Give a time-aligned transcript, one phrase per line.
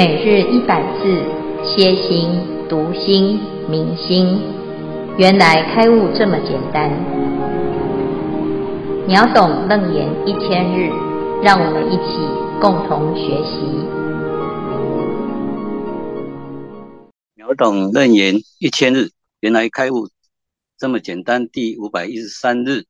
[0.00, 1.04] 每日一百字，
[1.62, 2.30] 歇心、
[2.70, 4.40] 读心、明心，
[5.18, 6.88] 原来开悟这么简单。
[9.06, 10.88] 秒懂楞严一千日，
[11.42, 12.16] 让我们一起
[12.62, 13.60] 共同学习。
[17.34, 20.08] 秒懂楞严一千日，原来开悟
[20.78, 21.46] 这么简单。
[21.46, 22.86] 第五百一十三日，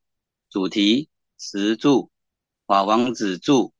[0.48, 2.10] 主题实住，
[2.68, 3.72] 法王子住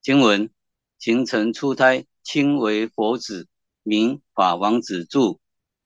[0.00, 0.48] 经文。
[1.00, 3.48] 形成出胎，亲为佛子，
[3.82, 5.40] 名法王子着。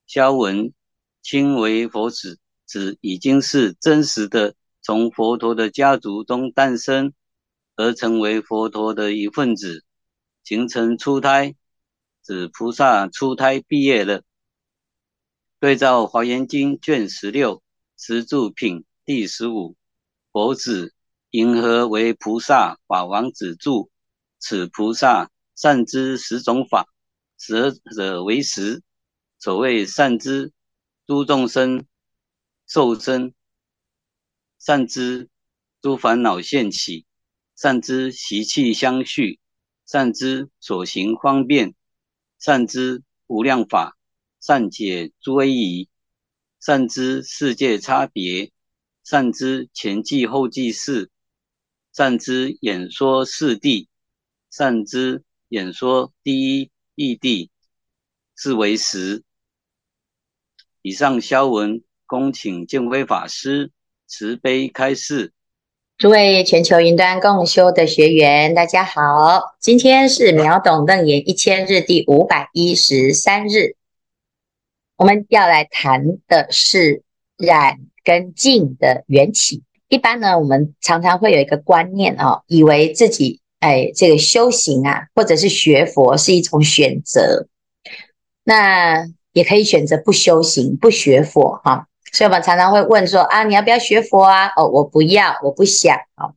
[0.09, 0.75] 消文，
[1.23, 7.15] 亲为佛子，指已经是真实的从佛陀的家族中诞生，
[7.77, 9.85] 而成为佛陀的一份子。
[10.43, 11.55] 形成出胎，
[12.25, 14.25] 指菩萨出胎毕业了。
[15.61, 17.63] 对照《华严经》卷十六
[17.97, 19.77] 实住品第十五，
[20.33, 20.93] 佛子
[21.31, 23.89] 云何为菩萨法王子着？
[24.47, 26.87] 此菩萨善知十种法，
[27.39, 28.83] 舍者为实。
[29.39, 30.53] 所谓善知
[31.07, 31.87] 诸众生
[32.67, 33.33] 受生，
[34.59, 35.31] 善知
[35.81, 37.07] 诸烦恼现起，
[37.57, 39.41] 善知习气相续，
[39.87, 41.75] 善知所行方便，
[42.39, 43.97] 善知无量法，
[44.41, 45.89] 善解诸威仪，
[46.61, 48.53] 善知世界差别，
[49.05, 51.11] 善知前际后际事，
[51.95, 53.89] 善知演说四谛。
[54.57, 57.49] 善知演说第一义谛，
[58.37, 59.25] 是为实。
[60.81, 63.73] 以上消文，恭请见辉法师
[64.07, 65.33] 慈悲开示。
[65.99, 73.75] 诸位全球云端共修的学员，大家好，今天是秒懂楞严一千日第五百一十三日，
[74.95, 77.03] 我们要来谈的是
[77.37, 79.65] 染跟净的缘起。
[79.89, 83.41] 一般呢，我们常常会有一个观念哦，以为自己。
[83.65, 87.49] 哎，这个修行啊，或者是学佛是一种选择，
[88.43, 94.53] 那也可以选择不修行、不学佛哈、所以我们常常会问说啊，你要不要学佛啊？
[94.55, 96.35] 哦，我不要，我不想啊。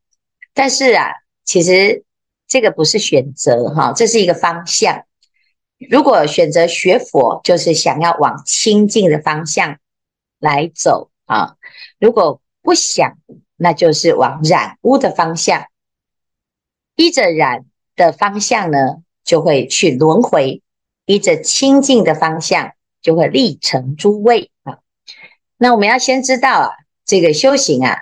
[0.54, 1.12] 但是啊，
[1.44, 2.06] 其实
[2.48, 5.04] 这个不是选择哈、这是一个方向。
[5.90, 9.78] 如果选择学佛，就是想要往清净的方向
[10.40, 11.58] 来走啊；
[12.00, 13.18] 如果不想，
[13.58, 15.66] 那就是往染污的方向。
[16.98, 17.64] 依着染
[17.96, 20.62] 的方向呢，就会去轮回；
[21.06, 24.80] 依着清净的方向，就会立成诸位啊。
[25.58, 26.70] 那我们要先知道啊，
[27.06, 27.96] 这个修行啊，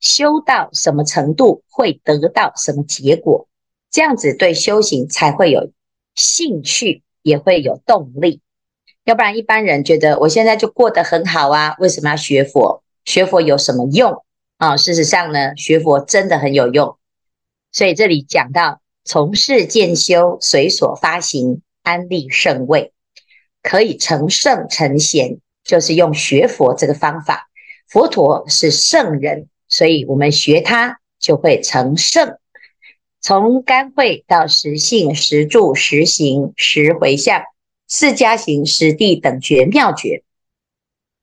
[0.00, 3.48] 修到什么程度会得到什么结果，
[3.90, 5.72] 这样子对修行才会有
[6.14, 8.40] 兴趣，也会有动力。
[9.04, 12.82] 要不然一般人觉得我现在就过得很好啊，为什么要学佛？
[13.04, 14.22] 学佛有什么用
[14.58, 14.76] 啊？
[14.76, 16.96] 事实上呢，学佛真的很有用。
[17.72, 22.92] 所以这里讲到从事渐修，随所发行，安立圣位，
[23.62, 27.48] 可以成圣成贤，就是用学佛这个方法。
[27.88, 32.36] 佛陀是圣人，所以我们学他就会成圣。
[33.20, 37.42] 从干慧到实性、实住、实行、实回向，
[37.88, 40.22] 四加行、实地等觉妙诀，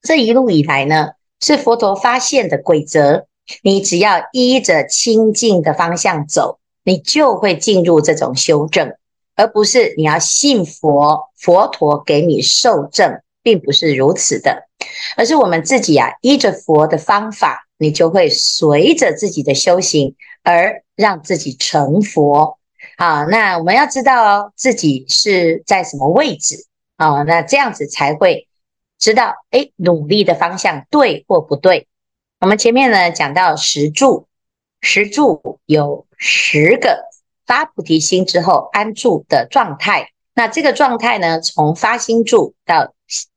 [0.02, 3.28] 这一路以来呢，是佛陀发现的规则。
[3.64, 8.96] 你只要依着清净的方向走，你就会进入这种修正，
[9.36, 14.68] 而不是你要信佛，佛陀给你受证，并不是如此的，
[15.18, 22.58] 而是我们自己啊，依着佛的方法，你就会随着自己的修行而让自己成佛。
[22.98, 27.24] 好，那我们要知道哦，自己是在什么位置啊？
[27.24, 28.48] 那这样子才会
[28.98, 31.89] 知道，诶，努力的方向对或不对。
[32.40, 34.30] 我们前面呢讲到十住，
[34.80, 37.04] 十住有十个
[37.46, 40.12] 发菩提心之后安住的状态。
[40.34, 42.94] 那这个状态呢，从发心住到，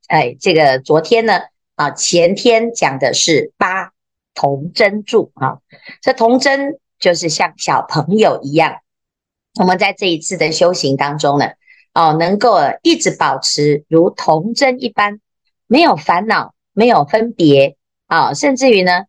[0.06, 1.40] 哎，这个昨天呢，
[1.74, 3.90] 啊，前天讲的是八
[4.34, 5.58] 童真住啊。
[6.00, 8.76] 这童真就是像小朋友一样。
[9.58, 11.46] 我们在这一次的修行当中呢，
[11.92, 15.18] 哦，能够一直保持如童真一般，
[15.66, 17.76] 没有烦恼，没有分别。
[18.12, 19.04] 啊，甚至于呢，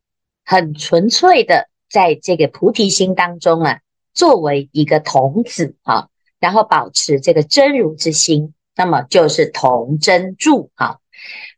[0.46, 3.82] 很纯粹的在这个菩提心当中啊，
[4.14, 6.08] 作为一个童子啊，
[6.40, 11.00] 然后保持这个真如之心，那么就是童真住啊。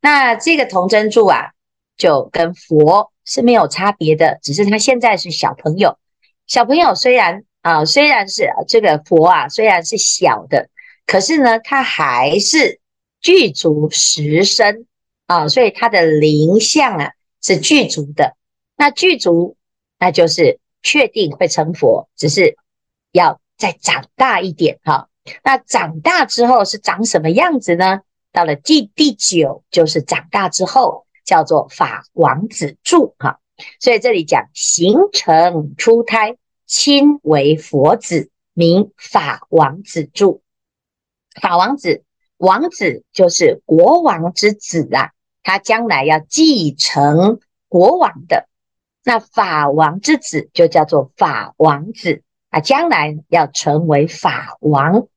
[0.01, 1.51] 那这个童真住啊，
[1.97, 5.99] 就跟佛是没有差别的，只是他现在是小朋友。
[6.47, 10.69] 小朋友虽然啊，虽然是这个佛啊，虽然是小的，
[11.05, 12.79] 可是呢，他还是
[13.21, 14.87] 具足十身
[15.27, 17.11] 啊，所以他的灵相啊。
[17.45, 18.35] 是具足的，
[18.75, 19.55] 那具足，
[19.99, 22.57] 那就是确定会成佛，只是
[23.11, 25.09] 要再长大一点哈。
[25.43, 28.01] 那长大之后是长什么样子呢？
[28.31, 33.39] 到了第第九，就是长大之后叫做法王子住哈。
[33.79, 40.41] 所以这里讲形成出胎，亲为佛子，名法王子住。
[41.39, 42.03] 法王子，
[42.37, 45.11] 王子就是国王之子啊，
[45.45, 47.39] 他将来要继承
[47.69, 48.47] 国王的。
[49.03, 55.07] 那法王之子就叫做法王子啊，将来要成为法王。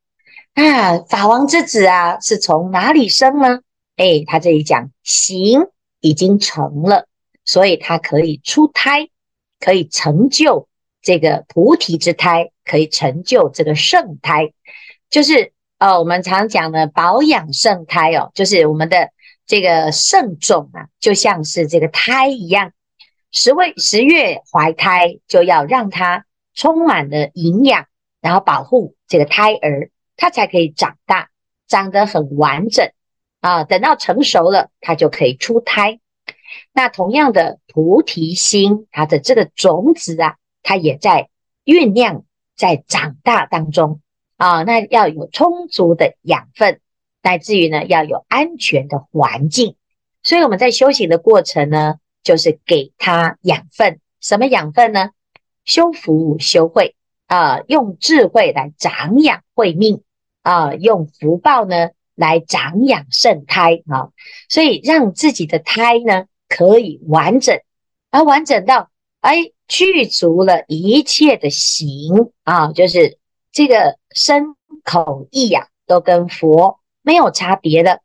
[0.55, 3.61] 那，法王之子啊，是从哪里生呢？
[3.97, 5.69] 哎，他这里讲行
[6.01, 7.09] 已经成了，
[7.47, 9.09] 所以他可以出胎，
[9.59, 10.69] 可以成就
[11.01, 14.53] 这个菩提之胎，可以成就这个圣胎。
[15.09, 19.09] 就是呃，我们常讲的保养圣胎哦，就是我们的
[19.49, 22.71] 这个圣种啊，就像是这个胎一样，
[23.33, 26.25] 十位十月怀胎，就要让它
[26.55, 27.87] 充满了营养，
[28.21, 29.91] 然后保护这个胎儿。
[30.21, 31.31] 它才可以长大，
[31.69, 32.91] 长得很完整
[33.41, 33.62] 啊。
[33.62, 36.00] 等到成熟了，它就可以出胎。
[36.73, 40.35] 那同样的菩提心，它的这个种子啊，
[40.65, 41.29] 它也在
[41.65, 42.25] 酝酿，
[42.56, 44.00] 在长大当中
[44.39, 44.65] 啊。
[44.65, 46.81] 那要有充足的养分，
[47.29, 49.77] 乃至于呢，要有安全的环境。
[50.23, 54.01] 所以我们在修行的过程呢，就是给它养分。
[54.23, 55.11] 什么养分呢？
[55.67, 56.95] 修福修慧
[57.27, 60.01] 啊，用智慧来长养慧命。
[60.41, 64.09] 啊，用福报呢来长养圣胎啊，
[64.49, 67.61] 所以让自己的胎呢可以完整，
[68.11, 68.89] 而完整到
[69.21, 73.19] 哎具足了一切的行啊，就是
[73.53, 78.03] 这个身口意呀、啊，都跟佛没有差别的。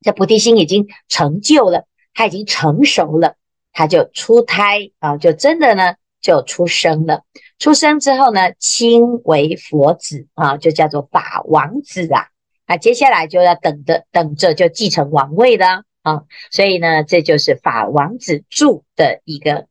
[0.00, 1.84] 这菩提心已经成就了，
[2.14, 3.36] 他已经成熟了，
[3.72, 5.94] 他就出胎啊，就真的呢。
[6.20, 7.22] 就出生了，
[7.60, 12.26] 出生之后呢，亲为佛子啊，就叫做法王子啊。
[12.66, 16.24] 那接下来就要等着，等着就继承王位了啊。
[16.50, 19.68] 所以呢，这就是法王子住的一个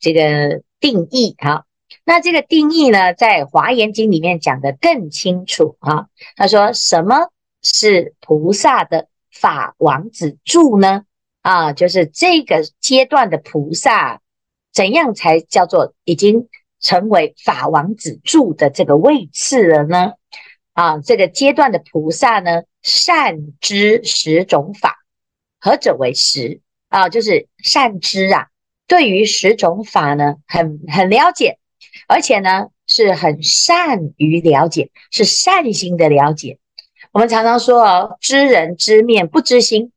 [0.00, 1.66] 这个定义哈。
[2.04, 6.06] 那这个定义呢，在华严经里面讲得更清楚啊。
[6.34, 7.28] 他说，什么
[7.62, 11.04] 是菩萨的法王子住呢？
[11.42, 14.20] 啊，就是这个阶段的菩萨。
[14.72, 16.48] 怎样才叫做已经
[16.78, 20.12] 成为法王子住的这个位次了呢？
[20.74, 24.98] 啊，这个阶段的菩萨呢，善知十种法，
[25.58, 26.60] 何者为十？
[26.88, 28.46] 啊，就是善知啊，
[28.86, 31.58] 对于十种法呢，很很了解，
[32.06, 36.59] 而且呢，是很善于了解，是善心的了解。
[37.12, 39.92] 我们常常说哦，知人知面不知心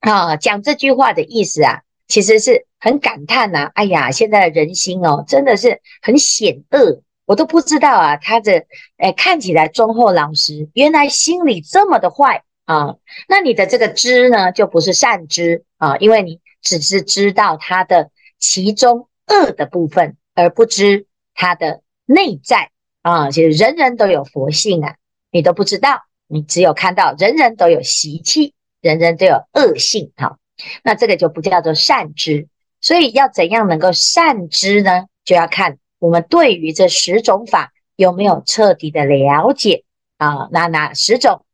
[0.00, 2.66] 啊，讲这句话的意思啊，其实是。
[2.78, 8.66] 很感叹呐、啊，哎呀，现在的人心哦，真的是很险恶，我都不知道啊，他的
[8.98, 12.96] 哎看起来忠厚老实，原来心里这么的坏啊。
[13.28, 22.70] 那你的这个知呢，就不是善知啊，因为你只是知道他的其中恶的部分，而不知他的内在
[23.00, 23.30] 啊。
[23.30, 24.96] 其实人人都有佛性啊，
[25.32, 30.38] 你都不知道，你只有看到人人都有习气，人人都有恶性哈、
[30.82, 32.48] 那这个就不叫做善知。
[32.80, 35.06] 所以要怎样能够善知呢？
[35.24, 39.84] 就要看我们对于这十种法有没有彻底的了解
[40.18, 40.48] 啊。
[40.52, 41.44] 那哪十种？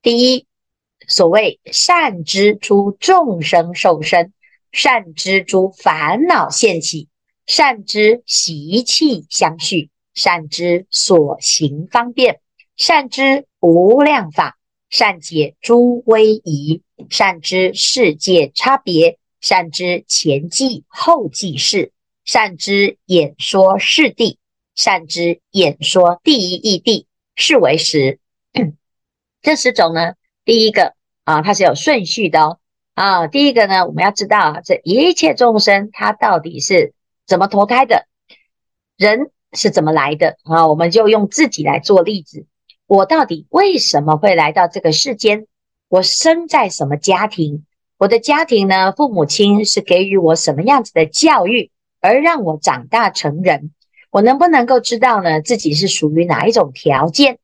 [0.00, 0.46] 第一，
[1.06, 4.32] 所谓善知诸众生受身，
[4.72, 7.08] 善知诸烦恼现起，
[7.46, 12.40] 善知习气相续，善知所行方便，
[12.78, 14.56] 善知无量法，
[14.88, 16.80] 善解诸威仪，
[17.10, 19.18] 善知世界差别。
[19.40, 21.92] 善知前记后记事，
[22.24, 24.36] 善知演说示谛，
[24.76, 28.20] 善知演说第一义地，是为十。
[29.42, 30.94] 这十种呢，第一个
[31.24, 32.58] 啊，它是有顺序的哦。
[32.94, 36.94] 啊，第一个呢，我们要知道啊，这一切众生他到底是
[37.26, 38.06] 怎么投胎的，
[38.96, 40.68] 人是怎么来的啊？
[40.68, 42.46] 我们就用自己来做例子，
[42.88, 45.46] 我到底为什么会来到这个世间？
[45.90, 47.66] 我生在什么家庭？
[47.98, 53.72] 我的家庭呢，父母亲是给予我什么样子的教育，而让我长大成人？
[54.10, 57.38] 我能不能够知道呢，自己是属于哪一种条件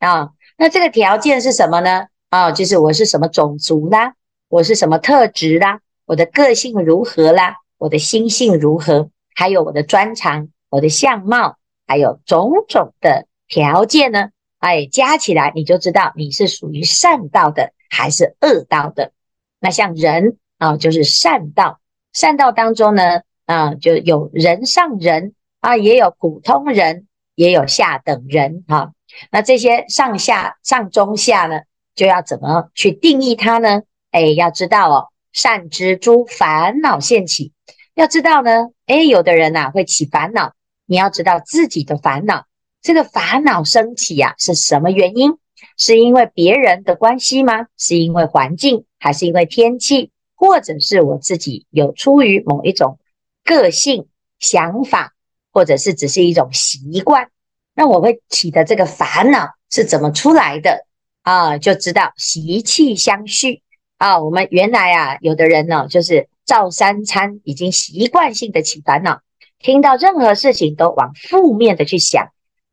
[0.00, 0.32] 啊？
[0.58, 2.08] 那这个条件是什么呢？
[2.28, 4.12] 啊，就是我是什么种族啦，
[4.50, 14.28] 我是什么特质啦，我的个性如何啦，我的心性如何，还有我的专长、我的相貌，还有种种的条件呢？
[14.60, 19.12] 哎，加起来你就知道你是属于善道的还是恶道的。
[19.58, 21.80] 那像人啊，就是善道，
[22.12, 28.92] 善道当中呢，啊，就有人上人啊，也有普通人，也有下等人啊。
[29.32, 31.60] 那这些上下上中下呢，
[31.94, 33.82] 就要怎么去定义它呢？
[34.12, 37.52] 哎，要知道哦，善知诸烦恼现起。
[37.94, 40.54] 要知道呢，哎，有的人呐、啊、会起烦恼，
[40.86, 42.46] 你要知道自己的烦恼，
[42.82, 45.32] 这个烦恼升起呀、啊、是什么原因？
[45.76, 47.66] 是因为别人的关系吗？
[47.76, 52.98] 是因为环境，还是因为天气，或者是我自己有出于某一种
[53.44, 54.06] 个性、
[54.38, 55.12] 想法，
[55.52, 57.28] 或者是只是一种习惯？
[57.74, 60.86] 那我会起的这个烦恼是怎么出来的
[61.22, 61.58] 啊？
[61.58, 63.62] 就知道习气相续
[63.98, 64.22] 啊。
[64.22, 69.20] 我们原来啊，有的人呢，就是照三餐已经习惯性的起烦恼，
[69.58, 72.30] 听到任何事情都往负面的去想，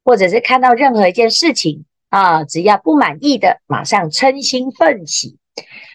[0.07, 5.37] 或者是看到任何一件事情啊，只要不满意的，马上嗔心奋起。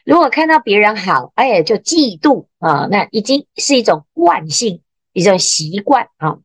[0.05, 4.83] 如果看到别人好，哎，就嫉妒啊，那已经是一种惯性，
[5.15, 6.37] 一种习惯啊。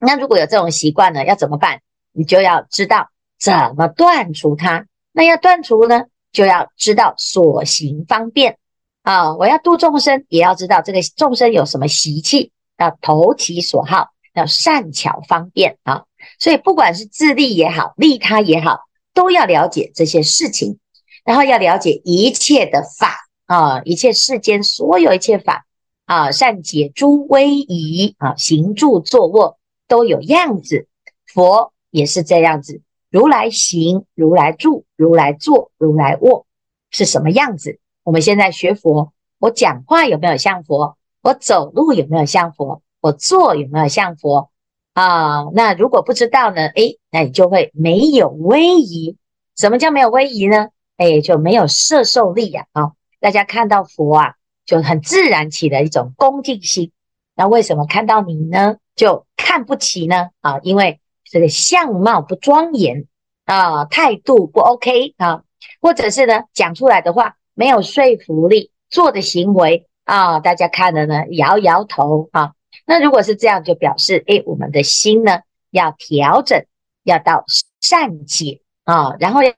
[0.00, 1.80] 那如果有这种习惯呢，要怎么办？
[2.10, 3.08] 你就要知道
[3.38, 4.86] 怎么断除它。
[5.12, 8.58] 那要断除呢，就要知道所行方便
[9.02, 9.36] 啊。
[9.36, 16.02] 我要度众生，也要知道这个众生有什么习气，要投其所好，要善巧方便啊。
[16.38, 18.80] 所以不管是自利也好，利他也好，
[19.14, 20.78] 都要了解这些事情，
[21.24, 25.66] 然后要了解一切的法啊，一切世间所有一切法
[26.04, 30.88] 啊，善解诸威仪啊，行住坐卧都有样子，
[31.32, 31.72] 佛。
[31.90, 36.44] 也是这样子，如来行，如来住，如来坐，如来卧，
[36.90, 37.78] 是什么样子？
[38.02, 40.98] 我们现在学佛，我讲话有没有像佛？
[41.22, 42.82] 我走路有没有像佛？
[43.00, 44.50] 我坐有没有像佛？
[44.96, 46.68] 啊，那如果不知道呢？
[46.68, 49.18] 诶，那你就会没有威仪。
[49.54, 50.68] 什么叫没有威仪呢？
[50.96, 52.66] 诶，就没有摄受力呀！
[52.72, 54.34] 啊，大家看到佛啊，
[54.64, 56.92] 就很自然起的一种恭敬心。
[57.34, 60.30] 那为什么看到你呢，就看不起呢？
[60.40, 60.98] 啊，因为。
[61.28, 63.04] 这个相貌不庄严
[63.46, 65.42] 啊，态度不 OK 啊，
[65.80, 72.52] 或者是呢，讲出来的话没有说服力，做的行为啊，大家看了呢摇摇头啊。
[72.86, 75.40] 那如果是这样，就表示诶，我们的心呢
[75.70, 76.64] 要调整，
[77.02, 77.44] 要到
[77.82, 79.52] 善解啊，然后要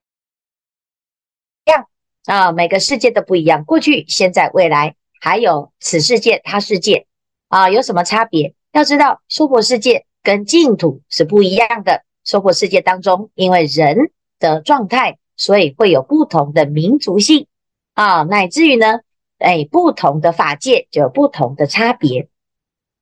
[1.67, 1.87] 样
[2.25, 7.07] 啊，每个世界都不一样，过去、现在、未来，还有此世界、他世界
[7.47, 8.55] 啊，有什么差别？
[8.73, 10.05] 要知道娑婆世界。
[10.21, 12.05] 跟净土是不一样的。
[12.23, 17.47] 娑婆世界当中，因为人的状态，所以会有不同的民族性
[17.95, 19.01] 啊，乃至于呢，
[19.39, 22.29] 哎，不同的法界就有不同的差别。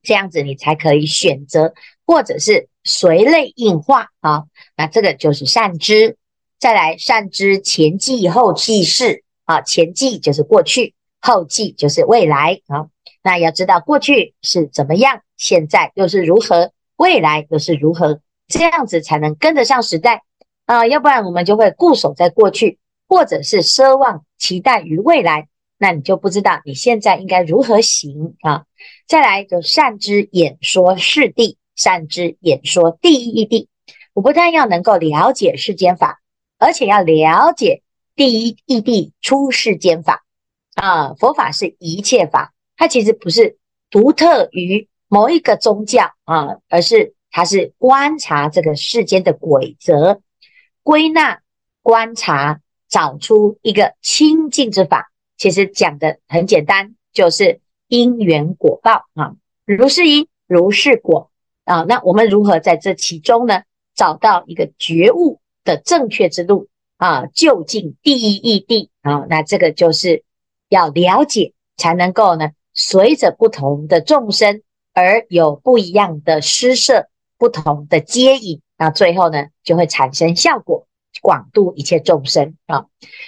[0.07, 1.75] 这样子你才可以选择，
[2.07, 4.45] 或者是随类应化啊。
[4.77, 6.17] 那这个就是善知。
[6.61, 12.87] 再来，善知前记后记事啊，前记就是过去，后记就是未来啊。
[13.23, 16.71] 那要知道过去是怎么样，现在又是如何。
[16.97, 18.21] 未来又是如何？
[18.47, 20.23] 这样子才能跟得上时代
[20.67, 25.49] 啊、要不然我们就会固守在过去，或者是奢望期待于未来，
[25.79, 28.65] 那你就不知道你现在应该如何行啊！
[29.07, 33.69] 再来就善知演说示谛，善知演说第一义谛。
[34.13, 36.21] 我不但要能够了解世间法，
[36.59, 37.83] 而且要了解
[38.15, 40.25] 第一义谛出世间法
[40.75, 41.15] 啊！
[41.15, 43.59] 佛法是一切法，它其实不是
[43.91, 44.89] 独特于。
[45.09, 50.21] 某一个宗教啊，而是它是观察这个世间的规则，
[50.83, 51.39] 归纳、
[51.81, 55.13] 观察，找出一个清净之法。
[55.37, 61.31] 其实讲的很简单，就是因缘果报啊，如是因，如是果
[61.65, 61.83] 啊。
[61.83, 63.63] 那我们如何在这其中呢，
[63.95, 67.27] 找到一个觉悟的正确之路啊？
[67.27, 69.27] 就近第一义地啊？
[69.29, 70.25] 那这个就是
[70.69, 74.63] 要了解，才能够呢，随着不同的众生。
[74.99, 80.87] 而有不一样的施设，不同的接引，那最后呢，就会产生效果，
[81.21, 82.87] 广度一切众生啊。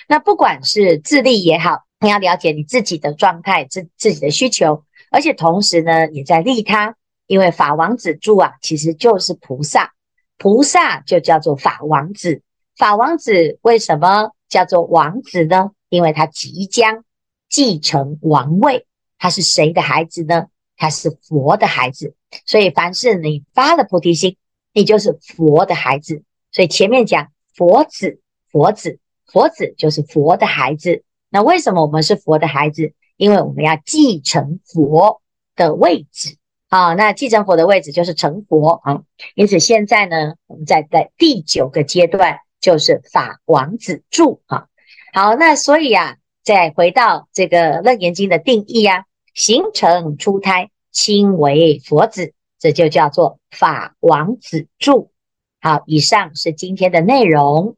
[0.08, 6.96] 那不管是自利也好，你要了解你自己的状态，自自己的需求，而且同时呢，也在利他。
[7.26, 9.92] 因为法王子住啊，其实就是菩萨，
[10.38, 12.40] 菩萨就叫做法王子。
[12.74, 15.72] 法王子为什么叫做王子呢？
[15.90, 17.04] 因为他即将
[17.50, 18.86] 继承王位，
[19.18, 20.46] 他是谁的孩子呢？
[20.76, 22.14] 他是佛的孩子，
[22.46, 24.38] 所以凡是你发了菩提心，
[24.72, 26.22] 你就是佛的孩子。
[26.50, 31.02] 所以前面讲佛子，佛子，佛子就是佛的孩子。
[31.30, 32.92] 那为什么我们是佛的孩子？
[33.16, 35.20] 因为我们要继承佛
[35.56, 36.36] 的位置
[36.68, 36.94] 啊。
[36.94, 39.02] 那继承佛的位置就是成佛啊。
[39.34, 44.66] 因此现在呢，我们在在第九个阶段，就是法王子住啊。
[45.12, 49.04] 好，那所以啊，再回到这个《楞严经》的定义啊。
[49.34, 55.12] 形成出胎，亲为佛子，这就叫做法王子住。
[55.60, 57.76] 好，以上是今天的内容。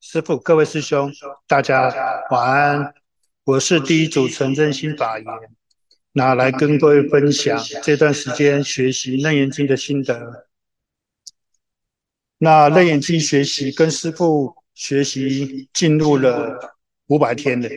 [0.00, 1.12] 师父，各位师兄，
[1.48, 1.92] 大家
[2.30, 2.94] 晚安。
[3.44, 5.26] 我是第一组陈真心法言，
[6.12, 10.46] 那来跟各位分享这段时间学习《楞严经》的心得。
[12.38, 16.76] 那《楞严经》学习跟师父学习进入了
[17.08, 17.68] 五百天了。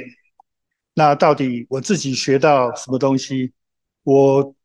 [0.93, 3.51] 那到底我自己学到什么东西？
[4.03, 4.55] 我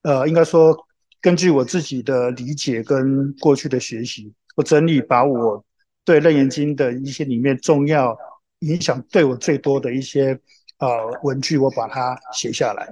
[0.00, 0.74] 呃，应该说
[1.20, 5.62] 根据我自己的理解跟过去的学习，我整理把我
[6.04, 8.16] 对《楞严经》的一些里面重要
[8.60, 10.38] 影响对我最多的一些
[10.78, 10.88] 呃
[11.22, 12.88] 文句，我把它写下来。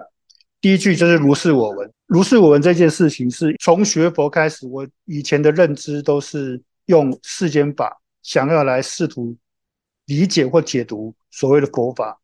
[0.60, 9.36] 第一句就是“如是我闻”，“如是我闻”这件事情是从学佛开始，我以前的认知都是用世间法，想要来试图
[10.06, 12.20] 理解或解读所谓的佛法。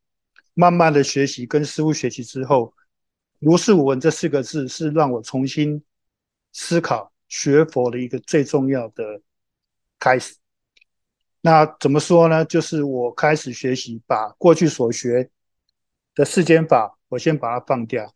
[0.53, 2.73] 慢慢的学习，跟师父学习之后
[3.41, 5.83] ，“如是我闻”这四个字是让我重新
[6.53, 9.21] 思考学佛的一个最重要的
[9.99, 10.35] 开始。
[11.47, 12.45] 那怎么说呢？
[12.45, 15.31] 就是我开始学习，把过去所学
[16.13, 18.13] 的世间法，我先把它放掉，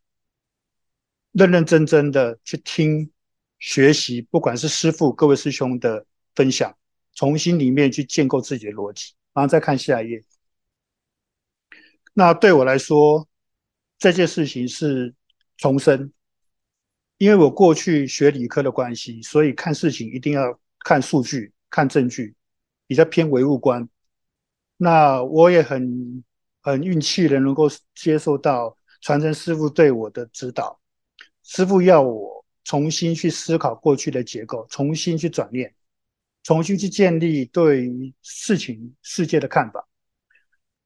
[1.30, 3.08] 认认真真的去听
[3.60, 6.76] 学习，不管是师父各位师兄的分享，
[7.14, 9.12] 重新里面去建构自己的逻辑。
[9.32, 10.24] 然后再看下一页。
[12.12, 13.28] 那对我来说，
[13.96, 15.14] 这件事情是
[15.56, 16.12] 重生，
[17.16, 22.34] 因为我过去学理科的关系，所以看事情一定要看数据、看证据，
[22.90, 23.88] 比较偏唯物观。
[24.76, 26.24] 那我也很
[26.60, 30.80] 很运气的能够接受到传承师傅对我的指导，
[31.44, 35.72] 师傅要我重新去思考过去的结构，重新去转念，
[36.42, 39.86] 重新去建立对于事情世界的看法。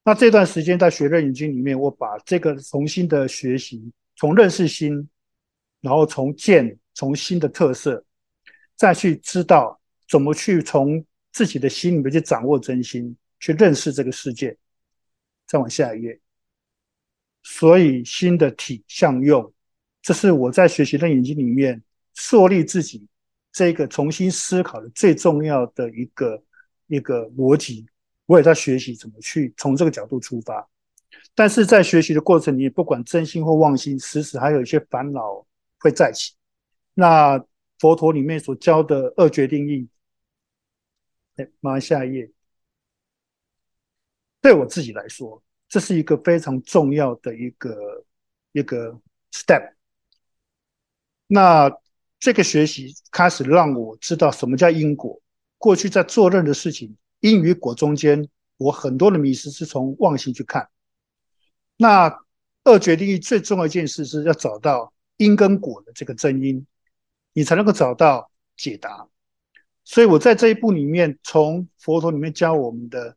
[0.03, 5.09] 那这段时间在学《楞严经》里面，我把这个重新的学习，从认识心，
[5.81, 8.05] 然后从见，从新的特色，
[8.75, 11.03] 再去知道怎么去从
[11.35, 14.55] 自己的心里面去掌握真心，去认识这个世界。
[15.45, 16.17] 再往下一页。
[17.43, 19.53] 所以心的体相用，
[20.01, 23.05] 这是我在学习《楞严经》里面树立自己
[23.51, 26.41] 这个重新思考的最重要的一个
[26.87, 27.85] 一个逻辑。
[28.27, 30.65] 我也在学习怎么去从这个角度出发，
[31.35, 35.45] 但是在学习的过程里，不管真心或妄心，时时还有一些烦恼
[35.79, 36.33] 会再起。
[36.93, 37.37] 那
[37.77, 39.85] 佛陀里面所教的二决定义，
[41.35, 42.31] 哎，马上下一页。
[44.41, 48.05] 对我自己来说，这是一个非常重要的一个
[48.51, 48.99] 一个
[49.31, 49.73] step。
[51.27, 51.71] 那
[52.19, 55.21] 这个学习开始让我知道什么叫因果。
[55.57, 56.95] 过去在做任何事情。
[57.21, 60.69] 因与果中间，我很多的迷失是从妄心去看。
[61.75, 62.15] 那
[62.63, 66.67] 二决定义最重要一件事是要找到因跟果的这个真因，
[67.33, 69.07] 你才能够找到解答。
[69.85, 73.15] 所以我在这一步里面，从佛陀里面教我们的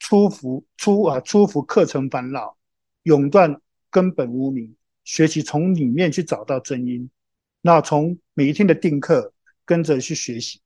[0.00, 2.56] 出伏出啊出伏克成烦恼，
[3.04, 7.08] 永断根本无明，学习从里面去找到真因。
[7.62, 9.32] 那从每一天的定课
[9.64, 10.60] 跟着去学习。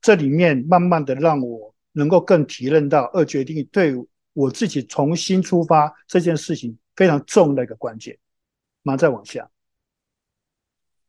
[0.00, 3.94] 这里面慢慢的让我能够更体认到二决定对
[4.32, 8.18] 我自己重新出发这件事情非常重的一个关键。
[8.82, 9.48] 马上再往下，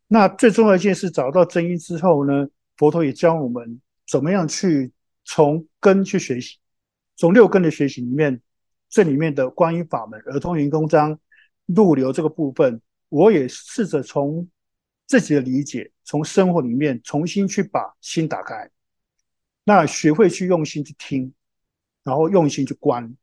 [0.07, 4.91] 那最重要一件事找到真因之后呢，佛陀也教我们怎么样去
[5.25, 6.57] 从根去学习，
[7.15, 8.41] 从六根的学习里面，
[8.89, 11.19] 这里面的观音法门、耳通圆通章、
[11.65, 14.47] 入流这个部分，我也试着从
[15.05, 18.69] 自己的理解，从生活里面重新去把心打开。
[19.63, 21.33] 那学会去用心去听，
[22.03, 23.15] 然后用心去观，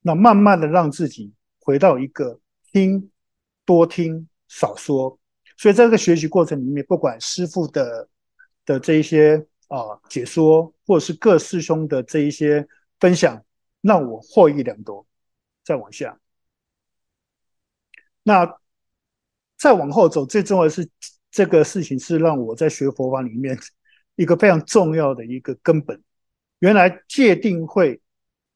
[0.00, 2.40] 那慢慢的让自己回到一个
[2.72, 3.10] 听
[3.64, 5.18] 多听少说。
[5.56, 8.08] 所以在这个学习过程里面，不管师父的
[8.64, 12.66] 的这一些啊、解说，或者是各师兄的这一些
[13.00, 13.44] 分享，
[13.80, 15.06] 让我获益良多。
[15.64, 16.20] 再往下，
[18.22, 18.58] 那
[19.56, 20.86] 再往后走，最重要的是
[21.30, 23.58] 这个事情是让我在学佛法里面。
[24.16, 26.00] 一个非常重要的一个根本，
[26.60, 28.00] 原来戒定慧，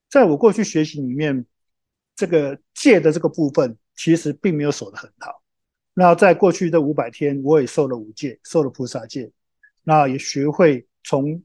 [0.09, 1.45] 在我过去学习里面，
[2.15, 5.43] 这个戒的这个部分其实并没有守得很好。
[5.93, 9.29] 那在过去的五百天，我也受了五戒，受了菩萨戒，
[9.89, 11.43] 那也学会从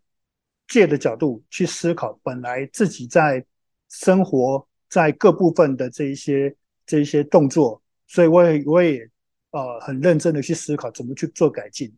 [0.68, 3.42] 戒的角度去思考，本来自己在
[3.88, 6.54] 生活在各部分的这一些
[6.84, 9.10] 这一些动作，所以我也我也
[9.52, 11.90] 呃很认真的去思考怎么去做改进。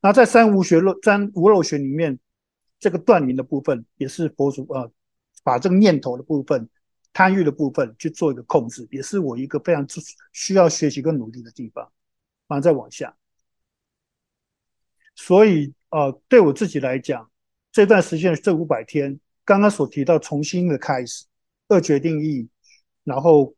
[0.00, 2.16] 那在三无学漏、三无漏学里面，
[2.78, 4.88] 这个断明的部分也是佛祖呃，
[5.42, 6.68] 把这个念头的部分、
[7.12, 9.84] 贪欲的部分去做一个控制，也是我一个非常
[10.32, 11.90] 需要学习跟努力的地方。
[12.46, 13.16] 然后再往下，
[15.16, 17.30] 所以呃，对我自己来讲，
[17.72, 21.24] 这段时间这五百天，刚刚所提到重新的开始，
[21.68, 22.48] 二决定义，
[23.04, 23.54] 然后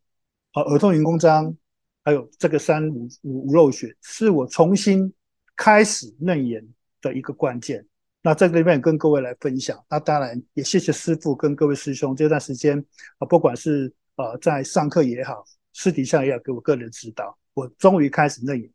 [0.55, 1.57] 呃，耳痛云公章，
[2.05, 5.13] 还有这个三无无无漏学，是我重新
[5.57, 6.65] 开始楞严
[7.01, 7.85] 的一个关键。
[8.23, 12.79] 那在这里面跟各位来分享，那当然也谢谢师父跟各位师兄这段时间
[13.19, 18.71] 啊，不管是呃在上课也好，私底下也要给我个人指导，我终于开始楞严。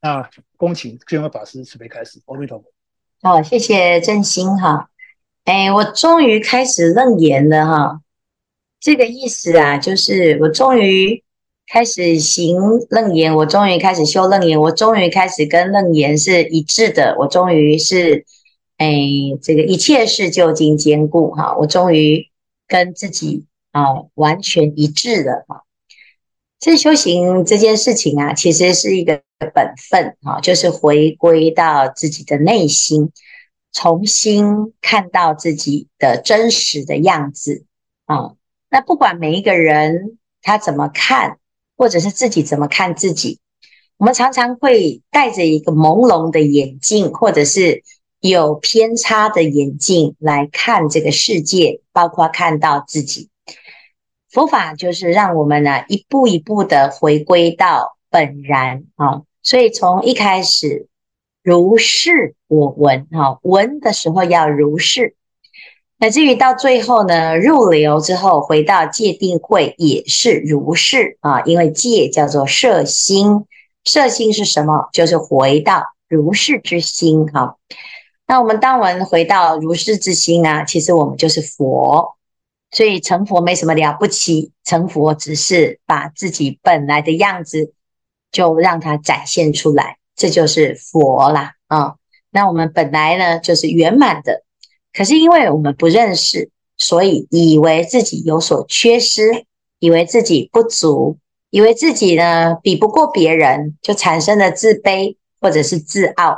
[0.00, 2.72] 那恭请觉云法师慈悲开始，阿弥陀佛。
[3.22, 4.90] 好，谢谢振兴哈。
[5.44, 8.00] 哎，我终于开始楞严了哈。
[8.80, 11.22] 这个意思啊，就是我终于
[11.66, 12.56] 开始行
[12.90, 18.24] 楞严，我终于开始修楞严，我终于开始跟楞严是一致的，我终于是。
[18.78, 18.88] 哎，
[19.42, 22.28] 这个一切事究竟坚固哈，我终于
[22.68, 23.82] 跟自己啊
[24.14, 25.64] 完全一致了哈。
[26.58, 29.22] 这修行这件事情啊，其实是一个
[29.54, 33.12] 本分啊，就是回归到自己的内心，
[33.72, 37.64] 重新看到自己的真实的样子
[38.06, 38.32] 啊。
[38.70, 41.38] 那不管每一个人他怎么看，
[41.76, 43.38] 或者是自己怎么看自己，
[43.96, 47.82] 我们常常会戴着一个朦胧的眼镜，或者是。
[48.20, 53.28] 有偏差的眼镜来看这个世界，包括看到自己。
[54.30, 60.86] 佛法就是让我们呢一步一步的回归到本然啊，所以从一开始
[61.42, 65.14] 如是我闻哈，闻的时候要如是。
[66.00, 73.46] 乃至于到最后呢，入流之后回到戒定慧也是如是啊，因为戒叫做摄心，
[73.82, 74.88] 摄心是什么？
[74.92, 77.56] 就是回到如是之心哈。
[78.28, 82.16] 那我们当我们回到如是之心啊，其实我们就是佛，
[82.70, 87.72] 所以成佛没什么了不起，成佛只是把自己本来的样子
[88.30, 91.94] 就让它展现出来，这就是佛啦啊。
[92.30, 94.44] 那我们本来呢就是圆满的，
[94.92, 99.44] 可是因为我们不认识，所以以为自己有所缺失，
[99.78, 101.18] 以为自己不足，
[101.50, 106.36] 以为自己呢比不过别人，就产生了自卑或者是自傲，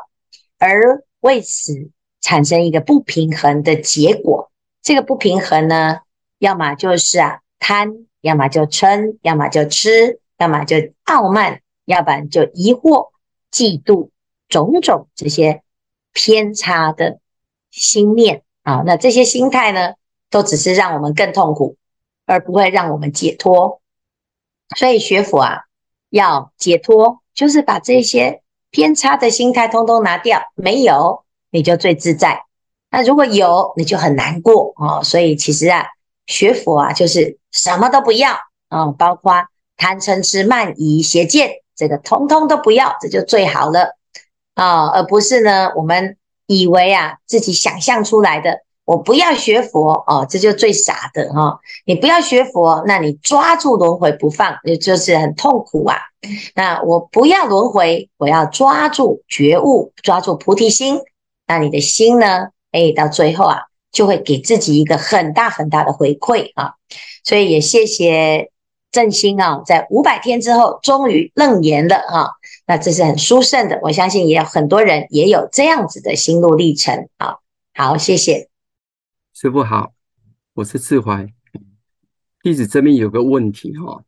[0.59, 1.05] 而。
[1.23, 1.91] 为此
[2.23, 4.51] 产生一个不平衡的结果，
[4.83, 5.99] 这个不平衡呢，
[6.41, 13.11] 要么就是啊贪，要么就嗔，要么就痴，要么就傲慢，要不然就疑惑、
[13.53, 14.09] 嫉妒，
[14.49, 15.63] 种种这些
[16.13, 17.21] 偏差的
[17.71, 19.95] 心念啊，那这些心态呢，
[20.31, 21.77] 都只是让我们更痛苦，
[22.27, 23.81] 而不会让我们解脱。
[24.77, 25.67] 所以学佛啊，
[26.09, 28.43] 要解脱，就是把这些。
[28.73, 32.45] 偏差的心态通通拿掉，没有你就最自在。
[32.89, 35.03] 那如果有，你就很难过哦。
[35.03, 35.87] 所以其实啊，
[36.31, 38.33] 学佛啊，就是什么都不要
[38.69, 39.33] 啊、包括
[39.77, 43.97] 贪嗔痴慢疑邪见，这个通通都不要，这就最好了
[44.55, 46.17] 啊、而不是呢，我们
[46.47, 48.61] 以为啊，自己想象出来的。
[48.85, 55.97] 我不要学佛哦，这就最傻的哈、你不要学佛，那你抓住轮回不放，也就是很痛苦啊。
[56.57, 60.99] 那我不要轮回，我要抓住觉悟，抓住菩提心。
[61.47, 62.49] 那你的心呢？
[62.73, 63.63] 哎，到最后啊，
[63.93, 66.75] 就会给自己一个很大很大的回馈啊。
[67.25, 68.51] 所以也谢谢
[68.91, 72.33] 正心啊，在五百天之后终于楞严了哈。
[72.67, 77.37] 那这是很殊胜的，我相信也有很多人也有这样子的心路历程啊。
[77.75, 78.49] 好，谢谢。
[79.33, 79.93] 师傅好，
[80.55, 81.27] 我是志怀。
[82.43, 84.03] 弟子这边有个问题哈，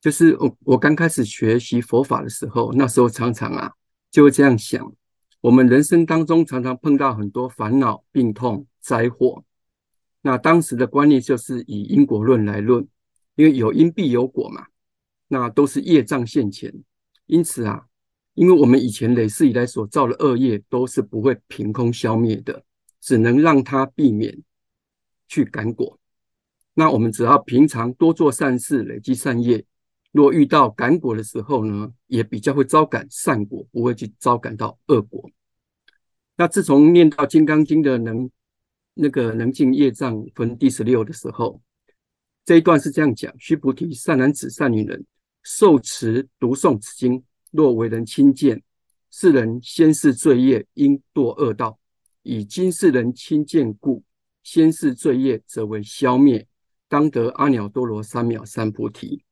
[0.00, 3.72] 就是我我刚开始学习佛法的时候，那时候常常啊
[4.10, 4.92] 就会这样想：
[5.46, 9.44] 我们人生当中常常碰到很多烦恼、病痛、灾祸。
[10.22, 12.84] 那当时的观念就是以因果论来论，
[13.36, 14.66] 因为有因必有果嘛，
[15.28, 16.74] 那都是业障现前。
[17.26, 17.86] 因此啊，
[18.34, 22.64] 因为我们以前累世以来所造的恶业都是不会凭空消灭的。
[23.00, 24.42] 只能让它避免
[25.28, 25.96] 去感果。
[26.74, 29.64] 那我们只要平常多做善事，累积善业。
[30.16, 35.30] 若遇到感果的时候呢，也比较会招感善果，不会去招感到恶果。
[36.36, 38.30] 那自从念到《金刚经》的能
[38.94, 41.60] 那个能尽业障分第十六的时候，
[42.46, 45.04] 这一段是这样讲：须菩提，善男子、善女人，
[45.42, 48.62] 受持读诵此经，若为人亲见，
[49.10, 51.78] 是人先世罪业应堕恶道。
[52.22, 54.02] 以今世人亲见故，
[54.42, 56.46] 先世罪业则为消灭，
[56.88, 59.25] 当得阿耨多罗三藐三菩提。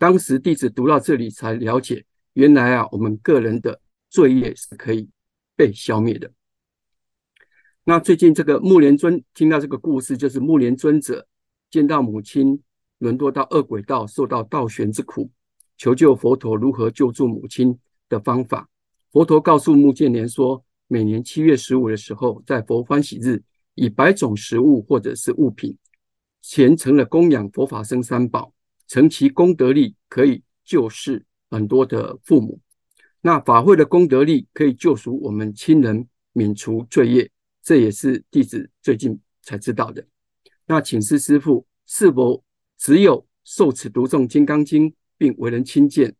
[0.00, 5.06] 当时弟子读到这里，才了解，原来啊，我们个人的罪业是可以
[5.54, 6.32] 被消灭的。
[7.84, 11.26] 那最近这个木莲尊听到这个故事，就是木莲尊者
[11.70, 12.62] 见到母亲
[12.96, 15.30] 沦落到恶鬼道，受到倒悬之苦，
[15.76, 18.70] 求救佛陀如何救助母亲的方法。
[19.12, 20.64] 佛陀告诉目犍连说。
[20.92, 23.40] 每年七月十五的时候，在佛欢喜日，
[23.76, 25.78] 以百种食物或者是物品，
[26.42, 28.52] 虔诚的供养佛法僧三宝，
[28.90, 32.58] 成其功德力，可以救世很多的父母。
[33.20, 37.30] 那法会的功德力可以救赎我们亲人，免除罪业，
[37.62, 40.04] 这也是弟子最近才知道的。
[40.66, 42.42] 那请示师父，是否
[42.76, 46.16] 只有受持读诵《金刚经》并为人亲见，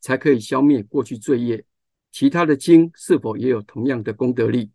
[0.00, 1.62] 才可以消灭过去罪业？
[2.10, 4.70] 其他的经是否也有同样的功德力？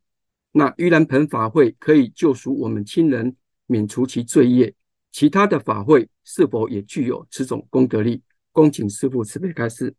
[0.52, 3.36] 那盂兰盆法会可以救赎我们亲人，
[3.66, 4.76] 免除其罪业，
[5.12, 8.22] 其他的法会是否也具有此种功德力？
[8.52, 9.94] 恭请师父慈悲开示。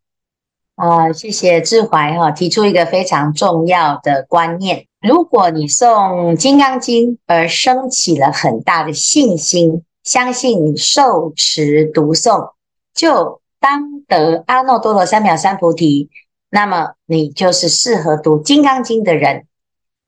[0.75, 12.53] 啊，谢谢智怀哈，提出一个非常重要的观念：如果你诵《金刚经》而升起了很大的信心，相信你受持读诵
[12.95, 16.09] 就当得阿耨多罗三藐三菩提。
[16.49, 19.47] 那么你就是适合读《金刚经》的人。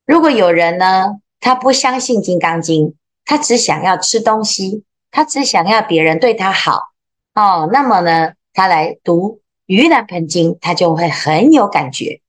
[0.07, 2.87] 如果有人呢，他不相信《金刚经》，
[3.25, 6.91] 他只想要吃东西，他只想要别人对他好
[7.35, 9.41] 哦，那么呢，他来读
[9.73, 12.21] 《盂兰盆经》，他就会很有感觉。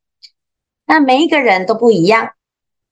[0.85, 2.33] 那每一个人都不一样，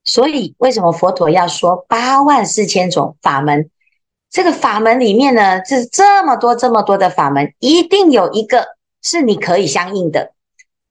[0.04, 3.70] 所以为什么佛陀要说八万四千种法门？
[4.30, 10.34] 这个法门里面呢，这这么多这么多的法门，一定有一个是你可以相应的。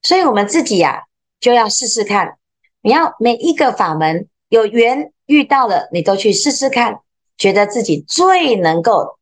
[0.02, 1.02] 所以，我们自己呀、啊，
[1.40, 2.36] 就要试试看。
[2.82, 7.00] 你要每一个法门有缘遇到了，你都去试试看，
[7.40, 9.18] 觉得自己最能够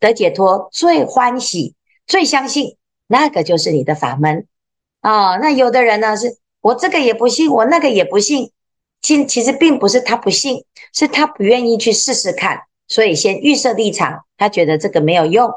[0.00, 1.76] 得解脱、最欢喜、
[2.08, 4.48] 最相信，那个就是你的法门
[5.00, 8.50] 啊、那有的人呢，是我这个也不信，我那个也不信。
[9.00, 15.48] 其其实并不是他不信，是他不愿意去试试看，所以先预设立场，他觉得这个没有用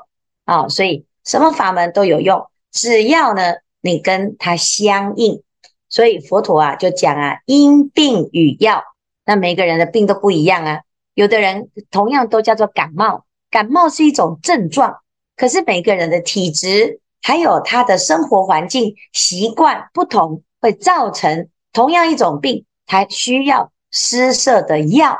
[0.43, 3.55] 啊、所以什么法门都有用，只要呢。
[3.81, 5.43] 你跟他相应，
[5.89, 8.81] 所以佛陀啊就讲啊，因病与药，
[9.27, 10.81] 那每个人的病都不一样啊。
[11.15, 14.97] 有的人同样都叫做感冒，感冒是一种症状，
[15.35, 25.17] 可是每个人的体质还有他的生活环境习惯不同，会造成同样一种病，他需要施设的药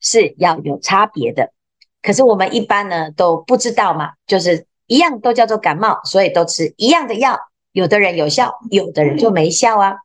[0.00, 1.52] 是要有差别的。
[2.00, 7.38] 可是我们一般呢都不知道嘛，就是一样都叫做感冒，所以都吃一样的药。
[7.72, 9.96] 有的人有效，有的人就没效啊。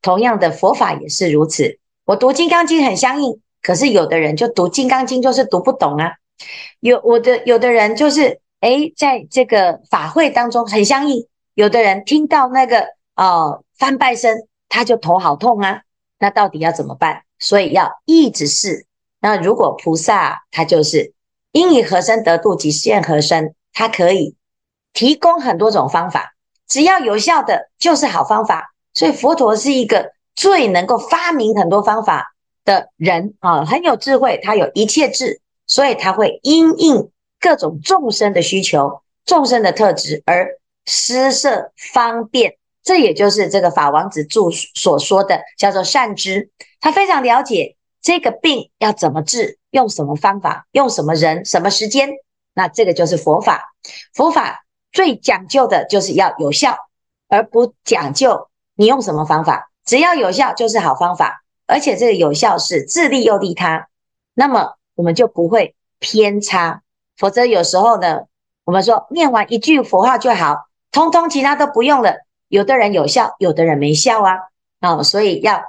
[0.00, 1.78] 同样的佛法也是如此。
[2.04, 6.12] 我读《金刚经》很相应，可是有的人就读《金刚经》就是读不懂啊。
[6.80, 15.82] 有我的有的人就是诶，在这个法会当中很相应，有的人听到那个呃翻拜声，他就头好痛啊。
[16.18, 17.22] 那到底要怎么办？
[17.38, 18.86] 所以要一直试。
[19.20, 21.12] 那如果菩萨他就是
[21.52, 24.36] 因以何身得度，即现何身，他可以
[24.92, 26.34] 提供很多种方法。
[26.66, 42.56] 只要有效的就是好方法，所以佛陀是一个最能够发明很多方法的人啊，很有智慧，他有一切智，所以他会因应各种众生的需求、众生的特质而施设方便。
[42.82, 52.10] 这也就是这个法王子着所说的叫做善知，他非常了解这个病要怎么治，用什么方法，用什么人，什么时间，
[52.54, 53.72] 那这个就是佛法，
[54.14, 54.64] 佛法。
[54.94, 56.76] 最讲究的就是要有效，
[57.26, 61.41] 而不讲究你用什么方法，只要有效就是好方法，
[61.72, 63.88] 而且这个有效是自利又利他，
[64.34, 66.82] 那么我们就不会偏差。
[67.16, 68.26] 否则有时候呢，
[68.64, 72.16] 我们说念完一句佛号就好，通通其他都不用了。
[72.48, 74.38] 有的人有效，有的人没效啊。
[74.80, 75.62] 啊，所以要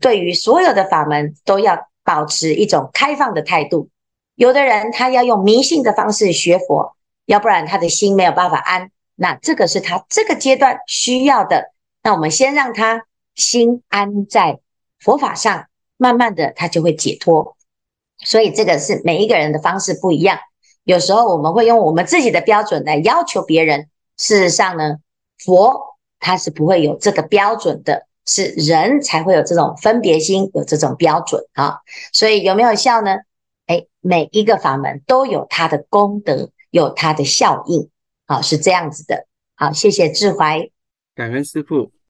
[0.00, 3.88] 对于所有的法门都要保持一种开放的态度。
[4.36, 6.94] 有的人他要用迷信的方式学佛。
[7.26, 11.70] 要不然他的心没有办法安，那这个是他这个阶段需要的。
[12.02, 13.04] 那我们先让他
[13.36, 14.58] 心安在
[15.00, 17.56] 佛法上，慢慢的他就会解脱。
[18.18, 20.38] 所以这个是每一个人的方式不一样。
[20.84, 24.98] 有时候我们会用我们自己的标准来要求别人，事实上呢，
[25.38, 31.78] 佛他是不会有这个标准的，是人才会有这种分别心，有这种标准啊。
[32.12, 33.16] 所以有没有效呢？
[33.66, 36.50] 诶，每一个法门都有它的功德。
[36.72, 37.90] 有它的效应，
[38.28, 39.26] 好，是这样子的。
[39.56, 40.70] 好，谢谢智怀，
[41.16, 41.90] 感恩师父。